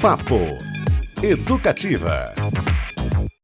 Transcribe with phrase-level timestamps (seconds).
[0.00, 0.36] Papo
[1.20, 2.32] Educativa.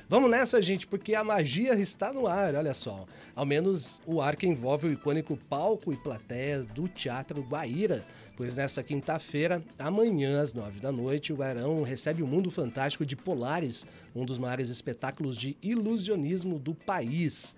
[0.08, 3.06] Vamos nessa, gente, porque a magia está no ar, olha só.
[3.34, 8.06] Ao menos o ar que envolve o icônico palco e plateia do Teatro Guaíra.
[8.36, 13.16] Pois nessa quinta-feira, amanhã às nove da noite, o Guarão recebe o Mundo Fantástico de
[13.16, 13.84] Polares,
[14.14, 17.56] um dos maiores espetáculos de ilusionismo do país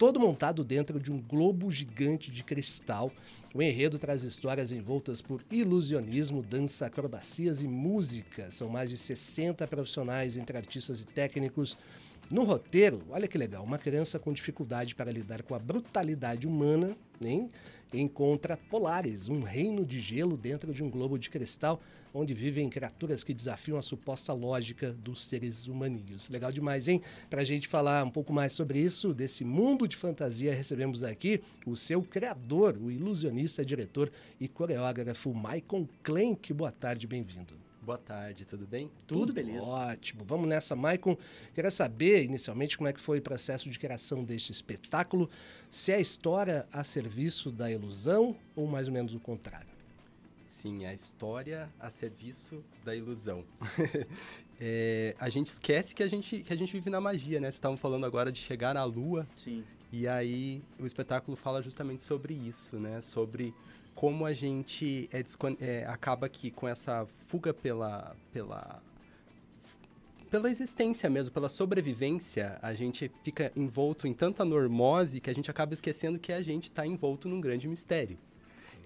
[0.00, 3.12] todo montado dentro de um globo gigante de cristal.
[3.52, 8.48] O enredo traz histórias envoltas por ilusionismo, dança, acrobacias e música.
[8.52, 11.76] São mais de 60 profissionais entre artistas e técnicos.
[12.30, 16.96] No roteiro, olha que legal, uma criança com dificuldade para lidar com a brutalidade humana,
[17.20, 17.50] hein?
[17.98, 21.80] Encontra Polares, um reino de gelo dentro de um globo de cristal,
[22.12, 26.28] onde vivem criaturas que desafiam a suposta lógica dos seres humaninhos.
[26.28, 27.02] Legal demais, hein?
[27.28, 31.40] Para a gente falar um pouco mais sobre isso, desse mundo de fantasia, recebemos aqui
[31.66, 36.52] o seu criador, o ilusionista, diretor e coreógrafo Michael Klenk.
[36.52, 37.69] Boa tarde, bem-vindo.
[37.90, 38.88] Boa tarde, tudo bem?
[39.04, 39.64] Tudo, tudo beleza.
[39.64, 40.24] Ótimo.
[40.24, 41.16] Vamos nessa, Maicon.
[41.52, 45.28] Queria saber, inicialmente, como é que foi o processo de criação deste espetáculo.
[45.68, 49.72] Se é a história a serviço da ilusão ou mais ou menos o contrário?
[50.46, 53.44] Sim, a história a serviço da ilusão.
[54.60, 57.48] é, a gente esquece que a gente, que a gente vive na magia, né?
[57.48, 59.26] Vocês estavam falando agora de chegar à lua.
[59.36, 59.64] Sim.
[59.90, 63.00] E aí o espetáculo fala justamente sobre isso, né?
[63.00, 63.52] Sobre
[63.94, 65.24] como a gente é,
[65.60, 68.82] é, acaba aqui com essa fuga pela, pela,
[70.30, 75.50] pela existência mesmo, pela sobrevivência, a gente fica envolto em tanta normose que a gente
[75.50, 78.18] acaba esquecendo que a gente está envolto num grande mistério.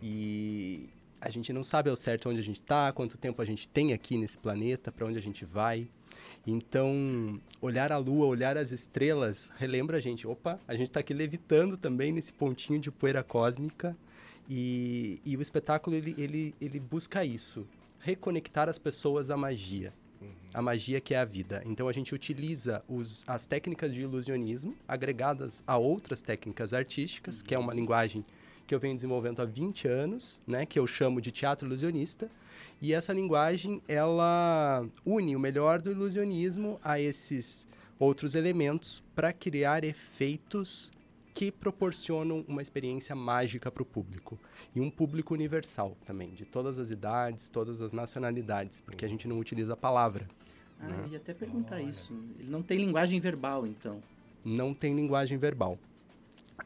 [0.03, 3.69] E a gente não sabe ao certo onde a gente está, quanto tempo a gente
[3.69, 5.89] tem aqui nesse planeta, para onde a gente vai.
[6.47, 11.15] Então, olhar a lua, olhar as estrelas, relembra a gente, opa, a gente está aqui
[11.15, 13.97] levitando também nesse pontinho de poeira cósmica
[14.49, 17.67] e, e o espetáculo, ele, ele, ele busca isso,
[18.01, 19.93] reconectar as pessoas à magia.
[20.21, 20.29] Uhum.
[20.53, 21.63] A magia que é a vida.
[21.65, 27.47] Então a gente utiliza os, as técnicas de ilusionismo agregadas a outras técnicas artísticas, uhum.
[27.47, 28.25] que é uma linguagem
[28.67, 32.31] que eu venho desenvolvendo há 20 anos, né, que eu chamo de teatro ilusionista.
[32.81, 37.67] E essa linguagem, ela une o melhor do ilusionismo a esses
[37.99, 40.91] outros elementos para criar efeitos
[41.35, 44.39] que proporcionam uma experiência mágica para o público.
[44.73, 49.27] E um público universal também, de todas as idades, todas as nacionalidades, porque a gente
[49.27, 50.29] não utiliza a palavra.
[50.79, 51.03] Ah, né?
[51.05, 51.83] eu ia até perguntar Olha.
[51.83, 52.13] isso.
[52.39, 54.01] Ele não tem linguagem verbal, então?
[54.45, 55.77] Não tem linguagem verbal.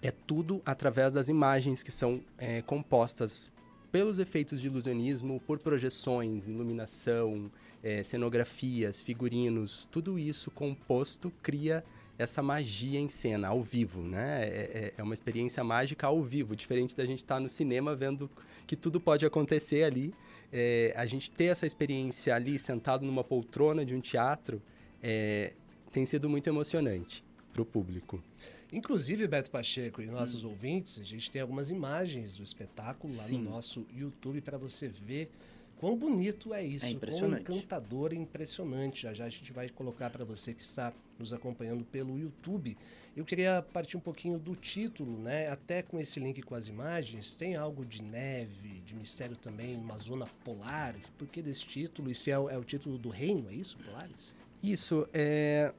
[0.03, 3.51] É tudo através das imagens que são é, compostas
[3.91, 7.51] pelos efeitos de ilusionismo, por projeções, iluminação,
[7.83, 11.83] é, cenografias, figurinos, tudo isso composto cria
[12.19, 14.43] essa magia em cena, ao vivo, né?
[14.43, 17.95] É, é, é uma experiência mágica ao vivo, diferente da gente estar tá no cinema
[17.95, 18.29] vendo
[18.67, 20.12] que tudo pode acontecer ali.
[20.53, 24.61] É, a gente ter essa experiência ali, sentado numa poltrona de um teatro,
[25.01, 25.55] é,
[25.93, 28.23] tem sido muito emocionante para o público.
[28.73, 30.49] Inclusive, Beto Pacheco e nossos hum.
[30.49, 33.39] ouvintes, a gente tem algumas imagens do espetáculo lá Sim.
[33.39, 35.31] no nosso YouTube para você ver
[35.78, 37.44] Quão bonito é isso, é impressionante.
[37.44, 39.03] quão encantador e impressionante.
[39.03, 42.77] Já já a gente vai colocar para você que está nos acompanhando pelo YouTube.
[43.16, 45.49] Eu queria partir um pouquinho do título, né?
[45.49, 49.97] Até com esse link com as imagens, tem algo de neve, de mistério também, uma
[49.99, 50.97] zona polar.
[51.16, 52.10] Por que desse título?
[52.10, 54.34] E se é, o, é o título do reino, é isso, Polares?
[54.62, 55.72] Isso, é...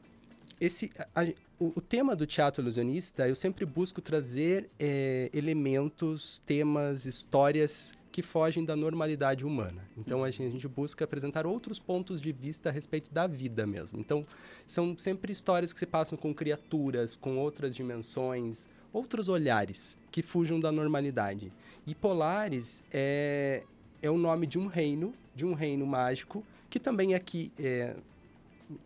[0.62, 1.24] Esse, a,
[1.58, 8.22] o, o, tema do teatro ilusionista, eu sempre busco trazer é, elementos, temas, histórias que
[8.22, 9.81] fogem da normalidade humana.
[9.97, 13.97] Então a gente, busca apresentar outros pontos de vista a respeito da vida mesmo.
[13.97, 14.28] Então
[14.68, 20.59] são sempre histórias que se passam com criaturas, com outras dimensões, outros olhares que fujam
[20.59, 21.53] da normalidade.
[21.88, 23.63] E Polares é,
[24.02, 27.96] é o nome de um reino, de um reino mágico, que também aqui é,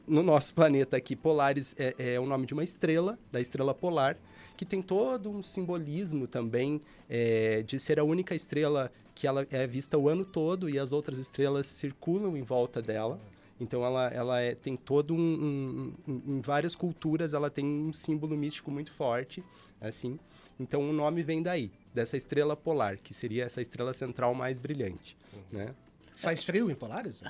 [0.07, 4.15] no nosso planeta aqui, Polaris é, é o nome de uma estrela, da estrela polar,
[4.55, 9.65] que tem todo um simbolismo também é, de ser a única estrela que ela é
[9.67, 13.19] vista o ano todo e as outras estrelas circulam em volta dela.
[13.59, 17.93] Então ela, ela é, tem todo um, um, um, em várias culturas ela tem um
[17.93, 19.43] símbolo místico muito forte,
[19.79, 20.19] assim.
[20.59, 25.15] Então o nome vem daí, dessa estrela polar, que seria essa estrela central mais brilhante,
[25.33, 25.59] uhum.
[25.59, 25.75] né?
[26.17, 27.21] Faz frio em Polaris?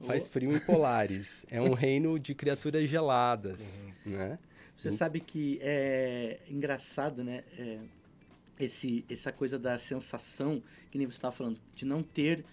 [0.00, 1.46] Faz frio em Polaris.
[1.50, 4.12] é um reino de criaturas geladas, uhum.
[4.12, 4.38] né?
[4.76, 7.44] Você sabe que é engraçado, né?
[7.58, 7.78] É,
[8.58, 12.44] esse, essa coisa da sensação, que nem você estava falando, de não ter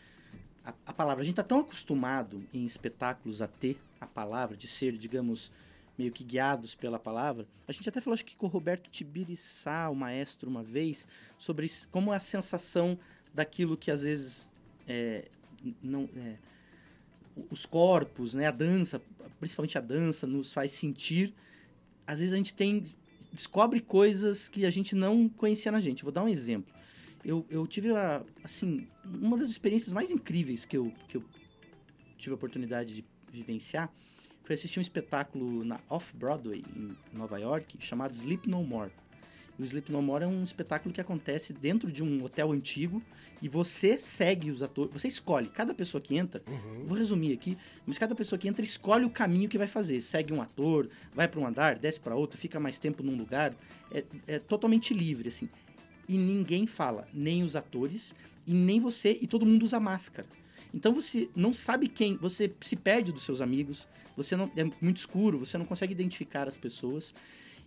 [0.64, 1.22] a, a palavra.
[1.22, 5.52] A gente está tão acostumado em espetáculos a ter a palavra, de ser, digamos,
[5.98, 7.48] meio que guiados pela palavra.
[7.68, 11.70] A gente até falou acho que com o Roberto Tibiriçá, o maestro, uma vez, sobre
[11.92, 12.98] como é a sensação
[13.34, 14.48] daquilo que às vezes
[14.88, 15.26] é,
[15.82, 16.36] não, é,
[17.50, 19.02] os corpos, né, a dança,
[19.40, 21.34] principalmente a dança, nos faz sentir.
[22.06, 22.84] Às vezes a gente tem
[23.32, 26.04] descobre coisas que a gente não conhecia na gente.
[26.04, 26.74] Vou dar um exemplo.
[27.26, 31.24] Eu, eu tive a, assim uma das experiências mais incríveis que eu, que eu
[32.18, 33.92] tive a oportunidade de vivenciar
[34.44, 38.92] foi assistir um espetáculo na Off Broadway em Nova York chamado Sleep No More.
[39.60, 43.02] O Sleep No More é um espetáculo que acontece dentro de um hotel antigo
[43.42, 46.86] e você segue os atores, você escolhe, cada pessoa que entra, Uhum.
[46.88, 50.02] vou resumir aqui, mas cada pessoa que entra escolhe o caminho que vai fazer.
[50.02, 53.54] Segue um ator, vai para um andar, desce para outro, fica mais tempo num lugar,
[53.92, 55.48] é, é totalmente livre assim.
[56.10, 58.14] E ninguém fala, nem os atores
[58.48, 60.28] e nem você, e todo mundo usa máscara.
[60.74, 64.98] Então você não sabe quem, você se perde dos seus amigos, você não é muito
[64.98, 67.14] escuro, você não consegue identificar as pessoas.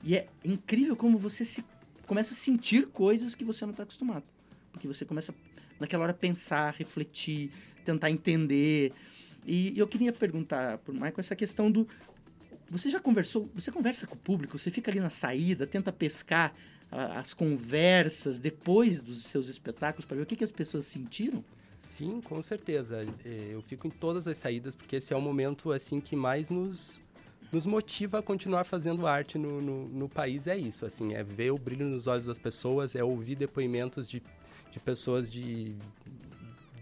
[0.03, 1.65] E é incrível como você se
[2.07, 4.25] começa a sentir coisas que você não está acostumado.
[4.73, 5.35] Porque você começa
[5.79, 7.51] naquela hora a pensar, refletir,
[7.85, 8.93] tentar entender.
[9.45, 11.87] E eu queria perguntar para o Michael essa questão do
[12.69, 16.53] você já conversou, você conversa com o público, você fica ali na saída, tenta pescar
[16.91, 21.45] as conversas depois dos seus espetáculos para ver o que, que as pessoas sentiram?
[21.79, 23.07] Sim, com certeza.
[23.25, 26.51] É, Eu fico em todas as saídas, porque esse é o momento assim que mais
[26.51, 27.03] nos,
[27.57, 30.47] nos motiva a continuar fazendo arte no, no, no país.
[30.47, 34.23] É isso, assim, é ver o brilho nos olhos das pessoas, é ouvir depoimentos de,
[34.71, 35.75] de pessoas de,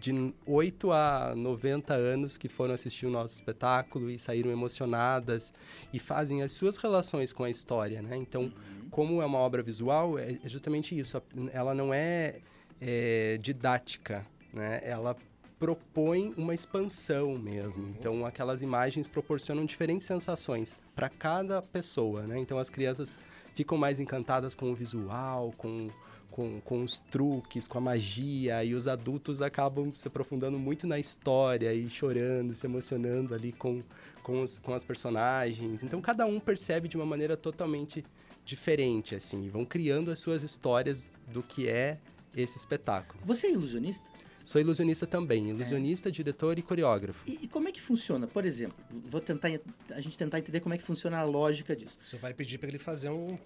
[0.01, 5.53] de 8 a 90 anos que foram assistir o nosso espetáculo e saíram emocionadas
[5.93, 8.17] e fazem as suas relações com a história, né?
[8.17, 8.51] Então,
[8.91, 11.23] como é uma obra visual, é é justamente isso.
[11.53, 12.39] Ela não é,
[12.81, 14.81] é didática, né?
[14.83, 15.15] Ela
[15.59, 17.87] propõe uma expansão mesmo.
[17.97, 22.37] Então, aquelas imagens proporcionam diferentes sensações para cada pessoa, né?
[22.39, 23.19] Então, as crianças
[23.53, 25.89] ficam mais encantadas com o visual, com,
[26.29, 30.99] com, com os truques, com a magia, e os adultos acabam se aprofundando muito na
[30.99, 33.81] história e chorando, se emocionando ali com,
[34.23, 35.83] com, os, com as personagens.
[35.83, 38.03] Então, cada um percebe de uma maneira totalmente
[38.43, 41.97] diferente, assim, e vão criando as suas histórias do que é
[42.35, 43.19] esse espetáculo.
[43.25, 44.05] Você é ilusionista?
[44.45, 47.23] Sou ilusionista também, ilusionista, diretor e coreógrafo.
[47.27, 48.27] E, e como é que funciona?
[48.27, 49.49] Por exemplo, vou tentar
[49.89, 51.97] a gente tentar entender como é que funciona a lógica disso.
[52.05, 53.37] Você vai pedir para ele fazer um, um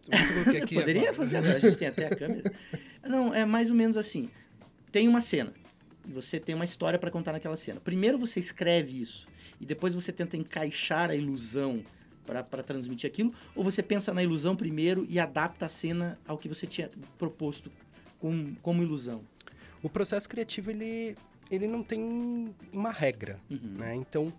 [0.44, 1.16] truque aqui Poderia agora.
[1.16, 2.52] fazer, a gente tem até a câmera.
[3.02, 4.30] Não, é mais ou menos assim.
[4.92, 5.54] Tem uma cena.
[6.06, 7.80] Você tem uma história para contar naquela cena.
[7.80, 9.26] Primeiro você escreve isso
[9.60, 11.82] e depois você tenta encaixar a ilusão
[12.26, 16.48] para transmitir aquilo, ou você pensa na ilusão primeiro e adapta a cena ao que
[16.48, 17.72] você tinha proposto
[18.20, 19.24] com, como ilusão.
[19.82, 21.16] O processo criativo, ele,
[21.50, 23.60] ele não tem uma regra, Uhum.
[23.78, 23.96] né?
[23.96, 24.34] Então,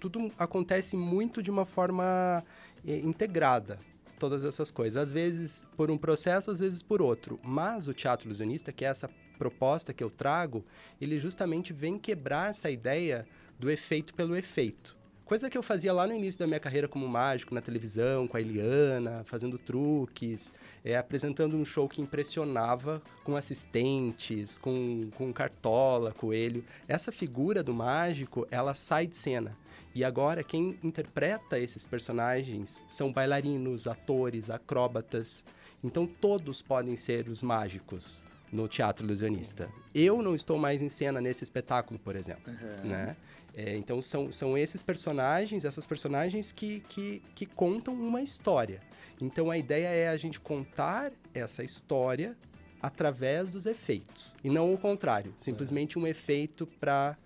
[0.00, 2.44] tudo acontece muito de uma forma
[2.86, 3.80] eh, integrada,
[4.18, 4.96] todas essas coisas.
[4.96, 7.38] Às vezes por um processo, às vezes por outro.
[7.42, 9.08] Mas o teatro ilusionista, que é essa
[9.38, 10.64] proposta que eu trago,
[11.00, 13.24] ele justamente vem quebrar essa ideia
[13.58, 14.97] do efeito pelo efeito.
[15.28, 18.38] Coisa que eu fazia lá no início da minha carreira como mágico, na televisão, com
[18.38, 26.12] a Eliana, fazendo truques, é, apresentando um show que impressionava com assistentes, com, com cartola,
[26.12, 26.64] coelho.
[26.88, 29.54] Essa figura do mágico, ela sai de cena.
[29.94, 35.44] E agora quem interpreta esses personagens são bailarinos, atores, acróbatas.
[35.84, 39.68] Então todos podem ser os mágicos no teatro ilusionista.
[39.94, 42.52] Eu não estou mais em cena nesse espetáculo, por exemplo
[42.84, 43.16] né?
[43.54, 48.80] É, então são, são esses personagens, essas personagens que, que, que contam uma história.
[49.20, 52.36] Então a ideia é a gente contar essa história
[52.80, 57.16] através dos efeitos e não o contrário, simplesmente um efeito para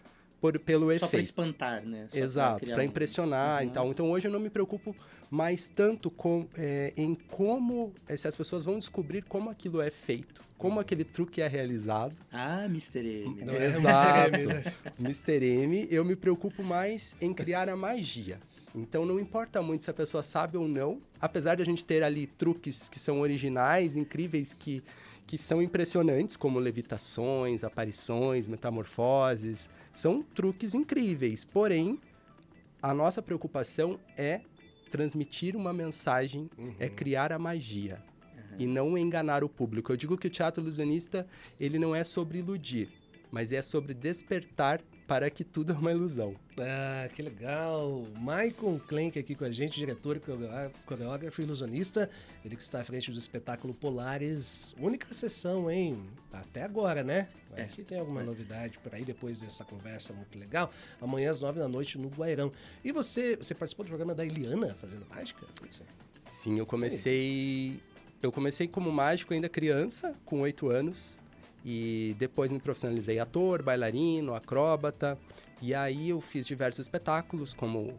[0.41, 1.25] por pelo Só para efeito.
[1.25, 2.09] espantar, né?
[2.11, 3.73] Só Exato, para um- impressionar e Uhum.
[3.73, 3.89] tal.
[3.89, 4.97] Então hoje eu não me preocupo
[5.33, 9.89] mais tanto com, é, em como é, se as pessoas vão descobrir como aquilo é
[9.89, 12.21] feito, como aquele truque é realizado.
[12.31, 12.99] Ah, Mr.
[13.25, 13.43] M.
[13.43, 14.35] Não é Exato.
[14.35, 14.45] Mr.
[14.45, 14.63] M, né?
[15.01, 15.47] Mr.
[15.47, 18.39] M, eu me preocupo mais em criar a magia.
[18.75, 22.03] Então não importa muito se a pessoa sabe ou não, apesar de a gente ter
[22.03, 24.83] ali truques que são originais, incríveis, que,
[25.27, 31.43] que são impressionantes, como levitações, aparições, metamorfoses, são truques incríveis.
[31.43, 31.99] Porém,
[32.83, 34.43] a nossa preocupação é
[34.93, 38.03] transmitir uma mensagem, é criar a magia
[38.59, 39.91] e não enganar o público.
[39.91, 41.27] Eu digo que o teatro ilusionista,
[41.59, 42.91] ele não é sobre iludir,
[43.31, 44.83] mas é sobre despertar
[45.13, 46.35] para que tudo é uma ilusão.
[46.59, 48.07] Ah, que legal.
[48.19, 52.09] Michael Klenk aqui com a gente, diretor, coreó- coreógrafo e ilusionista.
[52.43, 54.75] Ele que está à frente do espetáculo Polares.
[54.79, 56.03] Única sessão, hein?
[56.33, 57.29] Até agora, né?
[57.55, 57.65] É.
[57.65, 60.73] Aqui tem alguma novidade por aí depois dessa conversa muito legal.
[60.99, 62.51] Amanhã às nove da noite no Guairão.
[62.83, 65.47] E você, você participou do programa da Eliana fazendo mágica?
[65.69, 65.83] Isso.
[66.21, 67.79] Sim, eu comecei.
[68.23, 71.21] Eu comecei como mágico ainda criança, com oito anos.
[71.65, 75.19] E depois me profissionalizei ator, bailarino, acróbata.
[75.61, 77.95] E aí eu fiz diversos espetáculos como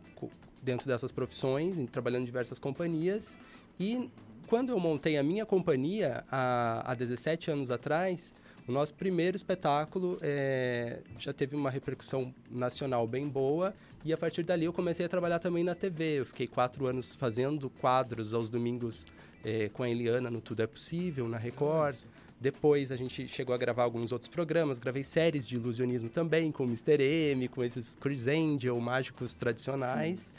[0.61, 3.37] dentro dessas profissões, trabalhando em diversas companhias.
[3.79, 4.09] E
[4.47, 8.33] quando eu montei a minha companhia há, há 17 anos atrás,
[8.67, 13.73] o nosso primeiro espetáculo é, já teve uma repercussão nacional bem boa
[14.05, 16.19] e a partir dali eu comecei a trabalhar também na TV.
[16.19, 19.05] Eu fiquei quatro anos fazendo quadros aos domingos
[19.43, 21.97] é, com a Eliana no Tudo é Possível, na Record.
[22.43, 26.65] Depois a gente chegou a gravar alguns outros programas, gravei séries de ilusionismo também, com
[26.65, 27.01] Mr.
[27.01, 30.19] M, com esses Chris Angel, mágicos tradicionais.
[30.19, 30.33] Sim.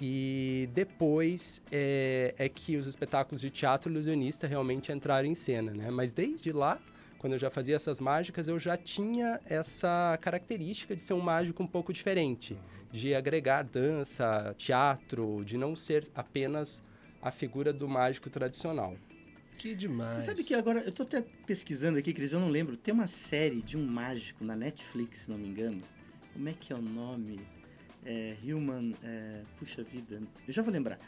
[0.00, 5.90] E depois é, é, que os espetáculos de teatro ilusionista realmente entraram em cena, né?
[5.90, 6.78] Mas desde lá,
[7.18, 11.60] quando eu já fazia essas mágicas, eu já tinha essa característica de ser um mágico
[11.60, 12.56] um pouco diferente,
[12.92, 16.84] de agregar dança, teatro, de não ser apenas
[17.20, 18.94] a figura do mágico tradicional.
[19.58, 20.14] Que demais.
[20.14, 23.08] Você sabe que agora, eu tô até pesquisando aqui, Cris, eu não lembro, tem uma
[23.08, 25.82] série de um mágico na Netflix, se não me engano.
[26.32, 27.40] Como é que é o nome?
[28.06, 28.94] É, Human.
[29.02, 30.98] É, puxa vida, eu já vou lembrar.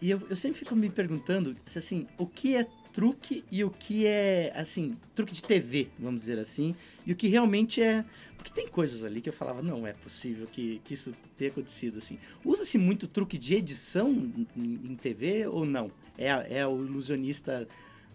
[0.00, 2.66] E eu, eu sempre fico me perguntando assim, o que é
[2.96, 6.74] truque e o que é, assim, truque de TV, vamos dizer assim,
[7.06, 8.02] e o que realmente é.
[8.38, 11.98] Porque tem coisas ali que eu falava, não é possível que, que isso tenha acontecido
[11.98, 12.18] assim.
[12.42, 14.10] Usa-se muito truque de edição
[14.56, 15.90] em, em TV ou não?
[16.16, 17.68] É, é o ilusionista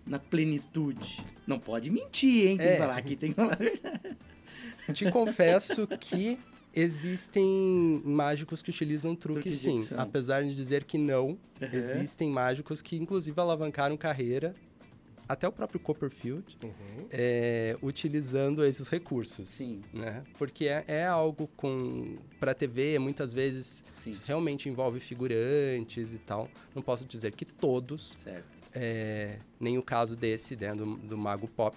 [0.03, 1.23] na plenitude.
[1.45, 2.57] Não pode mentir, hein?
[2.57, 2.71] Tem é.
[2.71, 4.17] que falar aqui, tem que falar a verdade.
[4.93, 6.39] Te confesso que
[6.73, 9.79] existem mágicos que utilizam truque, truque sim.
[9.95, 11.37] Apesar de dizer que não, uhum.
[11.71, 14.55] existem mágicos que, inclusive, alavancaram carreira
[15.27, 17.07] até o próprio Copperfield, uhum.
[17.11, 19.47] é, utilizando esses recursos.
[19.49, 19.81] Sim.
[19.93, 20.23] Né?
[20.37, 24.17] Porque é, é algo com para TV, muitas vezes Sim.
[24.25, 26.49] realmente envolve figurantes e tal.
[26.75, 28.17] Não posso dizer que todos.
[28.23, 28.61] Certo.
[28.73, 31.75] É, nem o caso desse, né, do, do Mago Pop,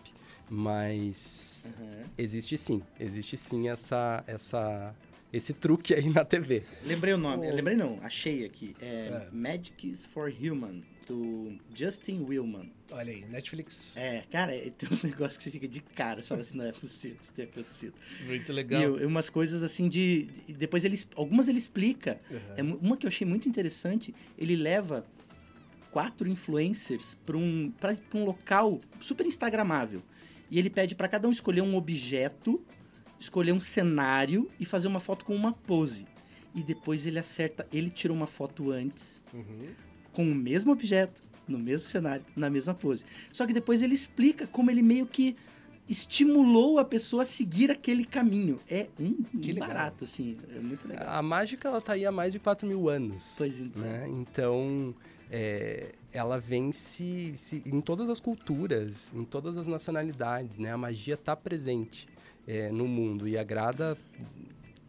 [0.49, 2.05] mas uhum.
[2.17, 4.95] existe sim, existe sim essa, essa,
[5.37, 6.63] esse truque aí na TV.
[6.85, 7.55] Lembrei o nome, oh.
[7.55, 9.29] lembrei não, achei aqui, é, é.
[9.33, 12.71] Magic for Human, do Justin Willman.
[12.91, 13.97] Olha aí, Netflix.
[13.97, 16.73] É, cara, tem uns negócios que você fica de cara, você fala assim, não é
[16.73, 17.95] possível que isso tenha acontecido.
[18.27, 19.01] Muito legal.
[19.01, 20.29] E, umas coisas assim de.
[20.49, 20.99] Depois ele.
[21.17, 22.21] Algumas ele explica.
[22.31, 22.39] Uhum.
[22.57, 25.05] É, uma que eu achei muito interessante, ele leva
[25.91, 27.73] quatro influencers para um,
[28.15, 30.03] um local super instagramável.
[30.51, 32.63] E ele pede para cada um escolher um objeto,
[33.19, 36.07] escolher um cenário e fazer uma foto com uma pose.
[36.55, 39.69] E depois ele acerta, ele tira uma foto antes, uhum.
[40.13, 43.05] com o mesmo objeto, no mesmo cenário, na mesma pose.
[43.33, 45.37] Só que depois ele explica como ele meio que
[45.89, 48.61] estimulou a pessoa a seguir aquele caminho.
[48.71, 49.17] É um
[49.59, 50.37] barato, assim.
[50.55, 51.07] É muito legal.
[51.09, 53.35] A mágica, ela tá aí há mais de 4 mil anos.
[53.37, 53.83] Pois então.
[53.83, 54.07] Né?
[54.09, 54.95] Então,
[55.31, 60.73] é, ela vence se, em todas as culturas, em todas as nacionalidades, né?
[60.73, 62.09] A magia está presente
[62.47, 63.97] é, no mundo e agrada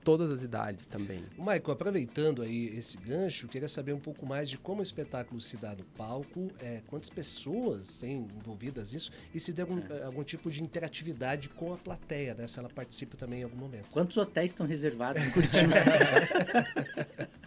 [0.05, 1.23] todas as idades também.
[1.35, 5.57] Michael, aproveitando aí esse gancho, queria saber um pouco mais de como o espetáculo se
[5.57, 10.03] dá no palco, é, quantas pessoas têm envolvidas nisso e se tem algum, é.
[10.03, 12.47] algum, tipo de interatividade com a plateia, né?
[12.47, 13.89] Se ela participa também em algum momento.
[13.89, 15.73] Quantos hotéis estão reservados em Curitiba?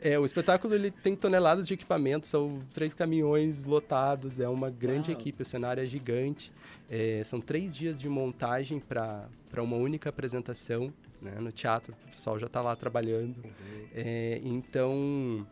[0.00, 5.10] é, o espetáculo ele tem toneladas de equipamento, são três caminhões lotados, é uma grande
[5.10, 5.20] Uau.
[5.20, 6.52] equipe, o cenário é gigante.
[6.90, 9.28] É, são três dias de montagem para
[9.62, 10.92] uma única apresentação
[11.24, 11.32] né?
[11.40, 13.36] no teatro, o pessoal já está lá trabalhando.
[13.38, 13.86] Uhum.
[13.94, 15.46] É, então,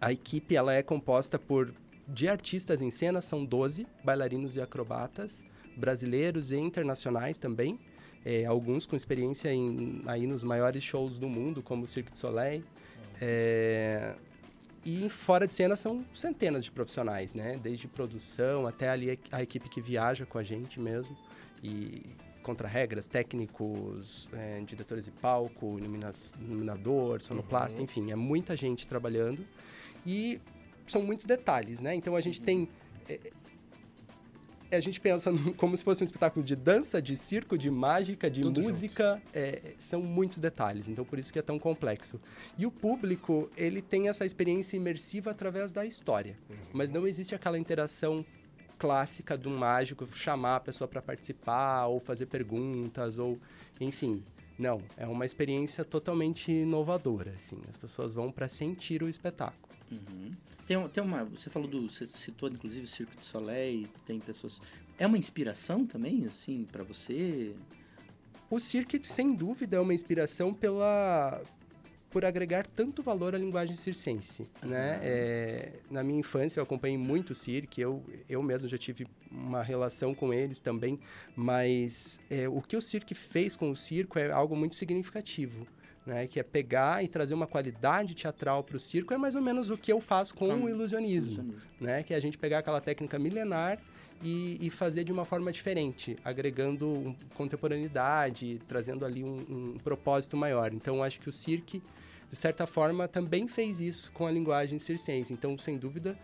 [0.00, 1.72] a equipe ela é composta por
[2.06, 5.44] de artistas em cena, são 12 bailarinos e acrobatas,
[5.76, 7.78] brasileiros e internacionais também.
[8.24, 12.18] É, alguns com experiência em, aí nos maiores shows do mundo, como o Cirque du
[12.18, 12.64] Soleil.
[13.20, 14.14] É,
[14.84, 17.58] e fora de cena são centenas de profissionais, né?
[17.62, 21.16] Desde produção até ali a equipe que viaja com a gente mesmo.
[21.62, 22.02] E
[22.42, 26.10] contra-regras, técnicos, é, diretores de palco, ilumina
[26.40, 27.84] iluminador, sonoplasta, uhum.
[27.84, 29.46] enfim, é muita gente trabalhando.
[30.06, 30.40] E
[30.86, 31.94] são muitos detalhes, né?
[31.94, 32.68] Então a gente tem.
[33.08, 33.18] É,
[34.76, 38.42] a gente pensa como se fosse um espetáculo de dança, de circo, de mágica, de
[38.42, 39.20] Tudo música.
[39.32, 42.20] É, são muitos detalhes, então por isso que é tão complexo.
[42.56, 46.36] E o público, ele tem essa experiência imersiva através da história.
[46.48, 46.56] Uhum.
[46.72, 48.24] Mas não existe aquela interação
[48.78, 53.38] clássica de um mágico chamar a pessoa para participar ou fazer perguntas ou
[53.80, 54.22] enfim.
[54.58, 57.58] Não, é uma experiência totalmente inovadora, assim.
[57.68, 59.72] As pessoas vão para sentir o espetáculo.
[59.90, 60.32] Uhum.
[60.68, 64.60] Tem, tem uma, você falou do, você citou inclusive o Circo de Soleil, tem pessoas.
[64.98, 67.54] É uma inspiração também, assim, para você?
[68.50, 71.40] O Cirque, sem dúvida, é uma inspiração pela
[72.10, 74.98] por agregar tanto valor à linguagem circense, né?
[75.02, 79.62] É, na minha infância eu acompanhei muito o cirque, eu, eu mesmo já tive uma
[79.62, 80.98] relação com eles também,
[81.36, 85.66] mas é, o que o cirque fez com o circo é algo muito significativo.
[86.08, 89.42] Né, que é pegar e trazer uma qualidade teatral para o circo, é mais ou
[89.42, 91.54] menos o que eu faço com o ilusionismo, ilusionismo.
[91.78, 93.78] Né, que é a gente pegar aquela técnica milenar
[94.22, 100.34] e, e, fazer de uma forma diferente, agregando um, contemporaneidade, trazendo ali um, um, propósito
[100.34, 100.72] maior.
[100.72, 101.82] Então, acho que o cirque,
[102.28, 105.32] de certa forma, também fez isso com a linguagem circense.
[105.32, 106.18] Então, sem dúvida,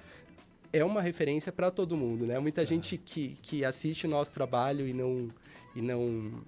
[0.73, 2.39] é uma referência para todo mundo, né?
[2.39, 2.67] Muita é.
[2.67, 5.31] gente que, que assiste o nosso trabalho e não
[5.77, 6.43] e não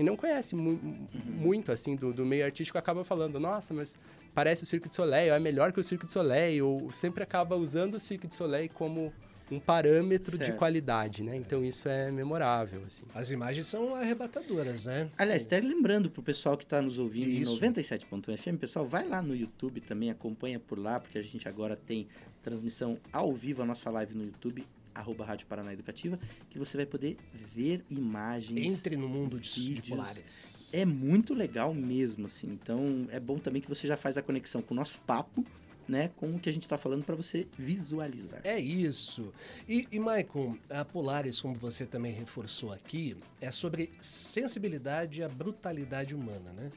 [0.00, 0.80] e não conhece mu
[1.26, 4.00] muito assim do, do, meio artístico acaba falando, nossa, mas
[4.34, 7.54] parece o Cirque de Soleil, é melhor que o Cirque de Soleil, ou sempre acaba
[7.54, 9.12] usando o Cirque de Soleil como
[9.50, 10.50] um parâmetro certo.
[10.50, 11.36] de qualidade, né?
[11.36, 13.04] Então isso é memorável, assim.
[13.14, 15.10] As imagens são arrebatadoras, né?
[15.18, 17.52] Aliás, até lembrando pro pessoal que está nos ouvindo isso.
[17.52, 21.76] em 97.fm, pessoal, vai lá no YouTube também, acompanha por lá, porque a gente agora
[21.76, 22.08] tem
[22.42, 24.64] transmissão ao vivo, a nossa live no YouTube,
[25.00, 27.16] arroba Rádio Paraná Educativa, que você vai poder
[27.54, 28.60] ver imagens.
[28.60, 30.68] Entre no mundo de, de Polares.
[30.72, 32.48] É muito legal mesmo, assim.
[32.48, 35.44] Então, é bom também que você já faz a conexão com o nosso papo,
[35.88, 38.40] né, com o que a gente está falando para você visualizar.
[38.44, 39.32] É isso.
[39.68, 46.14] E, e Maicon, a Polaris, como você também reforçou aqui, é sobre sensibilidade à brutalidade
[46.14, 46.70] humana, né?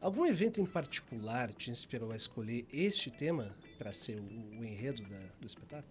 [0.00, 5.02] Algum evento em particular te inspirou a escolher este tema para ser o, o enredo
[5.02, 5.88] da, do espetáculo?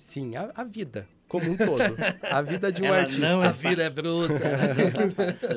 [0.00, 1.82] Sim, a, a, vida como um todo.
[2.22, 3.28] A vida de um Ela artista.
[3.28, 4.34] Não, é a vida é bruta.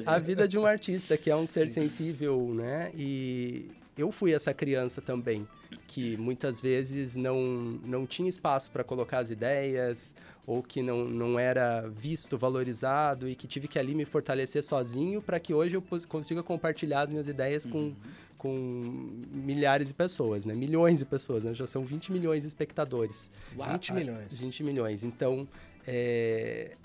[0.05, 1.83] a vida de um artista que é um ser Sim.
[1.83, 2.91] sensível, né?
[2.93, 5.47] E eu fui essa criança também
[5.87, 10.13] que muitas vezes não, não tinha espaço para colocar as ideias
[10.45, 15.21] ou que não, não era visto, valorizado e que tive que ali me fortalecer sozinho
[15.21, 17.95] para que hoje eu consiga compartilhar as minhas ideias com, uhum.
[18.43, 20.53] Com milhares de pessoas, né?
[20.53, 21.53] Milhões de pessoas, né?
[21.53, 23.29] Já são 20 milhões de espectadores.
[23.55, 24.33] 20 a, milhões.
[24.33, 25.03] A, 20 milhões.
[25.05, 25.47] Então,
[25.87, 26.75] é,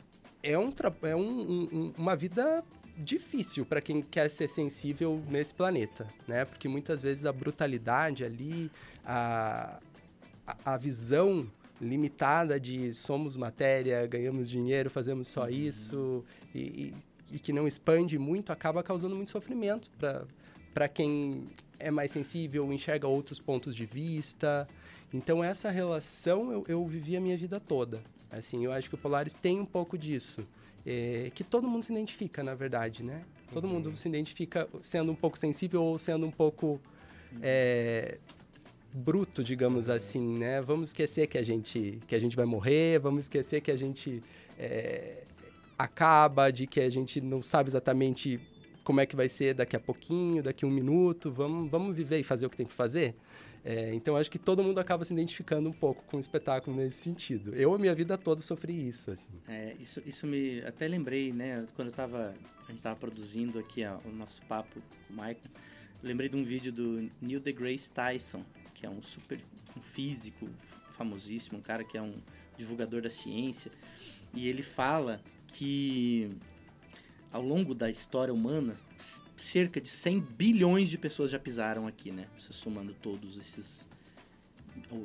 [0.40, 0.72] é, um,
[1.02, 2.62] é um, um, uma vida
[2.96, 6.44] difícil para quem quer ser sensível nesse planeta, né?
[6.44, 8.70] Porque muitas vezes a brutalidade ali,
[9.04, 9.80] a,
[10.64, 15.48] a, visão limitada de somos matéria, ganhamos dinheiro, fazemos só uhum.
[15.48, 16.94] isso, e, e,
[17.32, 20.24] e, que não expande muito, acaba causando muito sofrimento para
[20.86, 24.68] quem é mais sensível, enxerga outros pontos de vista.
[25.12, 28.02] Então, essa relação eu, eu vivi a minha vida toda.
[28.30, 30.46] Assim, eu acho que o Polaris tem um pouco disso
[30.88, 33.22] é, que todo mundo se identifica, na verdade, né?
[33.52, 33.74] Todo uhum.
[33.74, 36.80] mundo se identifica sendo um pouco sensível ou sendo um pouco
[37.42, 38.16] é,
[38.92, 40.62] bruto, digamos assim, né?
[40.62, 44.22] Vamos esquecer que a gente que a gente vai morrer, vamos esquecer que a gente
[44.58, 45.24] é,
[45.78, 48.40] acaba, de que a gente não sabe exatamente
[48.88, 51.30] como é que vai ser daqui a pouquinho, daqui a um minuto.
[51.30, 53.14] Vamos, vamos viver e fazer o que tem que fazer.
[53.62, 56.96] É, então acho que todo mundo acaba se identificando um pouco com o espetáculo nesse
[56.96, 57.54] sentido.
[57.54, 59.28] Eu a minha vida toda sofri isso, assim.
[59.46, 61.66] É, isso, isso me até lembrei, né?
[61.76, 62.34] Quando eu tava,
[62.66, 65.36] a gente tava produzindo aqui ó, o nosso papo, o Michael,
[66.02, 69.38] lembrei de um vídeo do Neil deGrasse Tyson, que é um super
[69.76, 70.48] um físico
[70.96, 72.14] famosíssimo, um cara que é um
[72.56, 73.70] divulgador da ciência,
[74.32, 76.30] e ele fala que
[77.32, 78.74] ao longo da história humana,
[79.36, 82.26] cerca de 100 bilhões de pessoas já pisaram aqui, né?
[82.36, 83.86] Você somando todos esses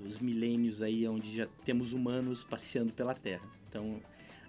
[0.05, 3.43] os milênios aí onde já temos humanos passeando pela Terra.
[3.67, 4.01] Então,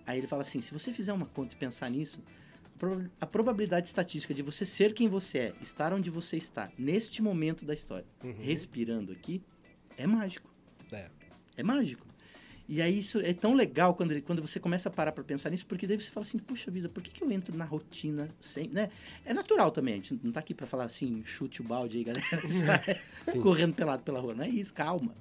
[0.07, 2.21] aí ele fala assim, se você fizer uma conta e pensar nisso,
[3.21, 7.65] a probabilidade estatística de você ser quem você é, estar onde você está, neste momento
[7.65, 8.35] da história, uhum.
[8.39, 9.43] respirando aqui,
[9.97, 10.53] é mágico.
[10.93, 11.09] É.
[11.57, 12.07] É mágico.
[12.69, 15.51] E aí isso é tão legal quando, ele, quando você começa a parar para pensar
[15.51, 18.29] nisso, porque daí você fala assim, puxa vida, por que, que eu entro na rotina
[18.41, 18.91] sem, né?
[19.25, 22.05] É natural também, a gente não tá aqui para falar assim, chute o balde aí,
[22.05, 22.25] galera,
[23.43, 25.15] correndo pelado pela rua, não é isso, calma.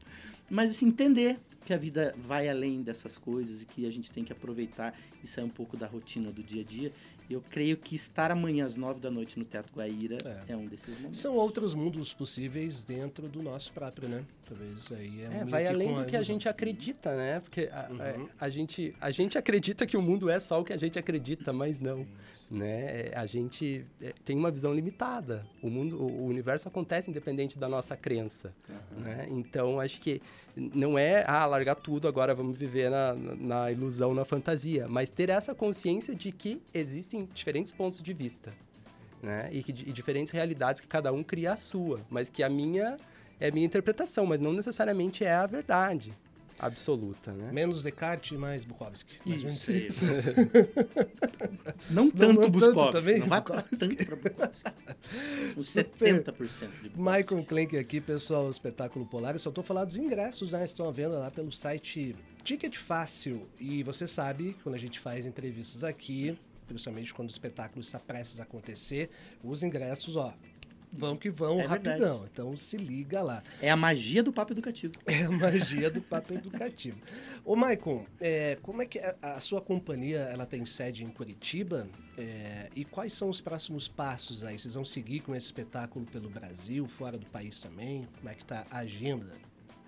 [0.49, 4.23] Mas assim, entender que a vida vai além dessas coisas e que a gente tem
[4.23, 6.91] que aproveitar e sair um pouco da rotina do dia a dia
[7.33, 10.17] eu creio que estar amanhã às nove da noite no Teatro Guaíra
[10.47, 10.53] é.
[10.53, 10.57] é.
[10.57, 11.19] um desses momentos.
[11.19, 14.23] São outros mundos possíveis dentro do nosso próprio, né?
[14.45, 17.39] Talvez aí é, é vai além do que a gente acredita, né?
[17.39, 18.27] Porque a, uhum.
[18.39, 20.99] a, a, gente, a gente acredita que o mundo é só o que a gente
[20.99, 22.53] acredita, mas não, Isso.
[22.53, 23.07] né?
[23.07, 25.45] É, a gente é, tem uma visão limitada.
[25.61, 29.01] O mundo, o universo acontece independente da nossa crença, uhum.
[29.01, 29.27] né?
[29.31, 30.21] Então acho que
[30.55, 35.29] não é ah largar tudo agora vamos viver na, na ilusão, na fantasia, mas ter
[35.29, 38.53] essa consciência de que existem diferentes pontos de vista,
[39.21, 39.49] né?
[39.51, 42.97] E, que, e diferentes realidades que cada um cria a sua, mas que a minha
[43.39, 46.13] é a minha interpretação, mas não necessariamente é a verdade.
[46.59, 47.51] Absoluta, né?
[47.51, 49.19] Menos Descartes e mais Bukowski.
[49.25, 50.05] Mais menos Isso,
[51.89, 53.77] Não tanto não tanto Bukowski, também, não vai Bukowski.
[53.77, 54.71] tanto Bukowski.
[55.57, 56.23] Uns Super.
[56.23, 56.33] 70%
[56.81, 56.97] de Bukowski.
[56.97, 59.41] Michael Klenk aqui, pessoal, espetáculo Polaris.
[59.41, 60.63] Só tô falando dos ingressos, né?
[60.63, 63.47] Estão à venda lá pelo site Ticket Fácil.
[63.59, 66.37] E você sabe, que quando a gente faz entrevistas aqui,
[66.67, 69.09] principalmente quando o espetáculo está prestes a acontecer,
[69.43, 70.33] os ingressos, ó,
[70.93, 71.87] vão que vão É verdade.
[71.89, 72.25] rapidão.
[72.31, 73.41] Então se liga lá.
[73.61, 74.93] É a magia do papo educativo.
[75.05, 76.97] É a magia do papo educativo.
[77.43, 81.87] Ô, Maicon, é, como é que é- a sua companhia ela tem sede em Curitiba?
[82.17, 84.57] É, e quais são os próximos passos aí?
[84.57, 88.07] Vocês vão seguir com esse espetáculo pelo Brasil, fora do país também?
[88.19, 89.33] Como é que tá a agenda?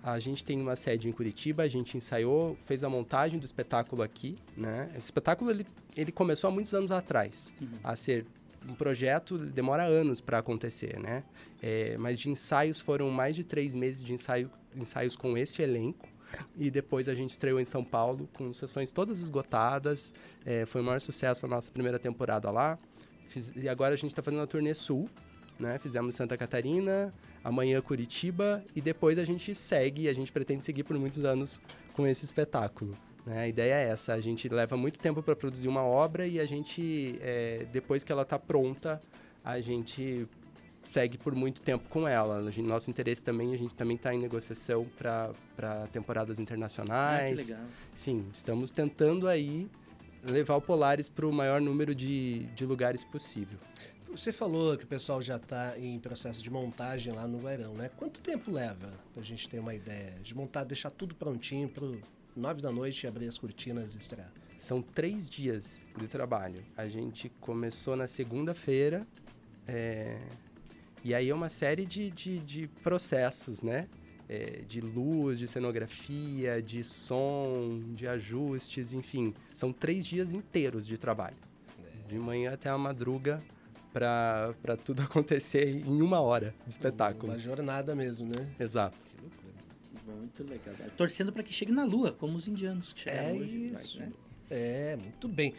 [0.02, 4.02] A gente tem uma sede em Curitiba, a gente ensaiou, fez a montagem do espetáculo
[4.02, 4.90] aqui, né?
[4.94, 5.66] O espetáculo, ele,
[5.96, 8.24] ele começou há muitos anos atrás a ser
[8.68, 11.24] um projeto, demora anos para acontecer, né?
[11.62, 16.06] É, mas de ensaios foram mais de três meses de ensaio, ensaios com esse elenco.
[16.56, 20.12] E depois a gente estreou em São Paulo com sessões todas esgotadas.
[20.44, 22.78] É, foi o maior sucesso a nossa primeira temporada lá.
[23.28, 25.08] Fiz- e agora a gente está fazendo a turnê sul,
[25.58, 25.78] né?
[25.78, 30.98] Fizemos Santa Catarina, amanhã Curitiba e depois a gente segue, a gente pretende seguir por
[30.98, 31.60] muitos anos
[31.92, 32.96] com esse espetáculo.
[33.26, 33.40] Né?
[33.40, 34.14] A ideia é essa.
[34.14, 38.12] A gente leva muito tempo para produzir uma obra e a gente, é, depois que
[38.12, 39.02] ela está pronta,
[39.44, 40.26] a gente
[40.84, 42.50] segue por muito tempo com ela.
[42.50, 47.52] Gente, nosso interesse também, a gente também está em negociação para temporadas ah, internacionais.
[47.52, 49.68] Ah, Sim, estamos tentando aí
[50.22, 53.58] levar o Polaris para o maior número de, de lugares possível.
[54.10, 57.90] Você falou que o pessoal já está em processo de montagem lá no Guairão, né?
[57.96, 60.14] Quanto tempo leva para a gente ter uma ideia?
[60.22, 61.84] De montar, deixar tudo prontinho para
[62.36, 64.30] Nove da noite, abrir as cortinas e estrear.
[64.58, 66.62] São três dias de trabalho.
[66.76, 69.06] A gente começou na segunda-feira.
[69.66, 70.20] É...
[71.02, 73.88] E aí é uma série de, de, de processos, né?
[74.28, 79.32] É, de luz, de cenografia, de som, de ajustes, enfim.
[79.54, 81.36] São três dias inteiros de trabalho.
[81.78, 82.08] É.
[82.08, 83.40] De manhã até a madruga
[83.92, 87.32] para tudo acontecer em uma hora de espetáculo.
[87.32, 88.54] Uma jornada mesmo, né?
[88.60, 89.06] Exato.
[90.16, 90.74] Muito legal.
[90.96, 93.66] Torcendo para que chegue na Lua, como os indianos que chegaram É hoje.
[93.72, 93.98] isso.
[94.00, 94.12] né?
[94.50, 95.54] É, muito bem.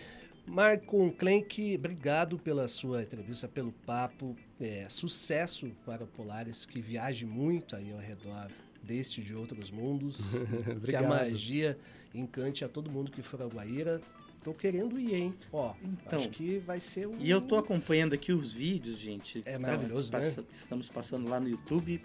[0.45, 4.35] Marco Klenk, obrigado pela sua entrevista, pelo papo.
[4.59, 8.49] É, sucesso para o Polaris, que viaje muito aí ao redor
[8.81, 10.17] deste e de outros mundos.
[10.85, 11.77] que a magia
[12.15, 14.01] encante a todo mundo que for a Guaíra.
[14.43, 15.33] Tô querendo ir, hein?
[15.51, 17.17] Ó, Então, acho que vai ser um...
[17.19, 19.41] E eu tô acompanhando aqui os vídeos, gente.
[19.45, 20.19] É Tá maravilhoso, né?
[20.19, 22.01] passa- Estamos passando lá no YouTube.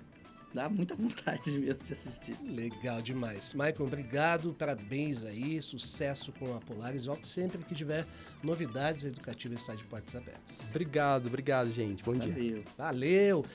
[0.55, 2.37] Dá muita vontade mesmo de assistir.
[2.43, 3.55] Legal demais.
[3.55, 7.07] Maicon, obrigado, parabéns aí, sucesso com a Polaris.
[7.07, 8.07] Volte sempre que tiver
[8.43, 10.59] novidades educativas, está de portas abertas.
[10.71, 12.03] Obrigado, obrigado, gente.
[12.03, 12.33] Bom dia.
[12.33, 12.65] Valeu.
[12.77, 13.47] Valeu!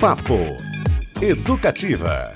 [0.00, 0.34] Papo
[1.22, 2.32] Educativa.